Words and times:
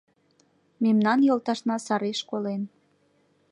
Мемнан 0.83 1.19
йолташна 1.27 1.77
сареш 1.87 2.19
колен. 2.29 2.61